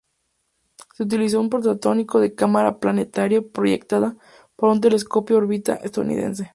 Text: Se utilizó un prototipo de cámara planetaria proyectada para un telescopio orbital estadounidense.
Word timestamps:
Se 0.95 1.03
utilizó 1.03 1.39
un 1.39 1.51
prototipo 1.51 2.19
de 2.19 2.33
cámara 2.33 2.79
planetaria 2.79 3.43
proyectada 3.43 4.17
para 4.55 4.73
un 4.73 4.81
telescopio 4.81 5.37
orbital 5.37 5.79
estadounidense. 5.83 6.49